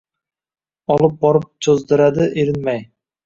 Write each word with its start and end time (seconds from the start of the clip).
olib 0.95 1.13
borib 1.27 1.45
choʼzdiradi 1.67 2.27
erinmay 2.45 2.83